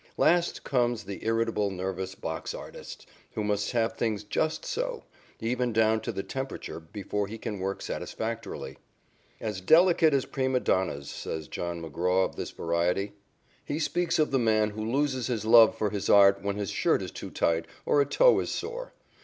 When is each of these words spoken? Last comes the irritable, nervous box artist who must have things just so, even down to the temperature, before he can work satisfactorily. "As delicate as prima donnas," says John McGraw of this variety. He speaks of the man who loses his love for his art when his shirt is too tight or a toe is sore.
Last 0.17 0.63
comes 0.63 1.03
the 1.03 1.23
irritable, 1.23 1.69
nervous 1.69 2.15
box 2.15 2.55
artist 2.55 3.05
who 3.33 3.43
must 3.43 3.69
have 3.73 3.93
things 3.93 4.23
just 4.23 4.65
so, 4.65 5.03
even 5.39 5.71
down 5.71 6.01
to 6.01 6.11
the 6.11 6.23
temperature, 6.23 6.79
before 6.79 7.27
he 7.27 7.37
can 7.37 7.59
work 7.59 7.83
satisfactorily. 7.83 8.79
"As 9.39 9.61
delicate 9.61 10.11
as 10.15 10.25
prima 10.25 10.59
donnas," 10.59 11.07
says 11.07 11.47
John 11.47 11.83
McGraw 11.83 12.25
of 12.25 12.35
this 12.35 12.49
variety. 12.49 13.13
He 13.63 13.77
speaks 13.77 14.17
of 14.17 14.31
the 14.31 14.39
man 14.39 14.71
who 14.71 14.83
loses 14.91 15.27
his 15.27 15.45
love 15.45 15.77
for 15.77 15.91
his 15.91 16.09
art 16.09 16.41
when 16.41 16.55
his 16.55 16.71
shirt 16.71 17.03
is 17.03 17.11
too 17.11 17.29
tight 17.29 17.67
or 17.85 18.01
a 18.01 18.05
toe 18.07 18.39
is 18.39 18.49
sore. 18.49 18.93